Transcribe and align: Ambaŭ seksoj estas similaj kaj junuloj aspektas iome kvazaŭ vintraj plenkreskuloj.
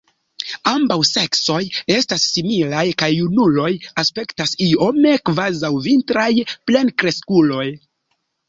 Ambaŭ 0.69 0.95
seksoj 1.09 1.57
estas 1.95 2.25
similaj 2.29 2.85
kaj 3.03 3.11
junuloj 3.11 3.69
aspektas 4.05 4.57
iome 4.69 5.15
kvazaŭ 5.31 5.73
vintraj 5.89 6.29
plenkreskuloj. 6.71 7.69